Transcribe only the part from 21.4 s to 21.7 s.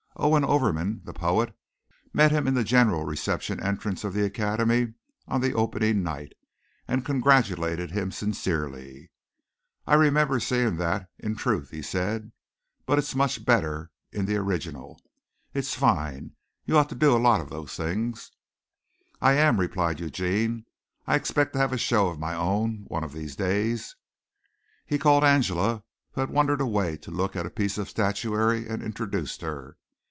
to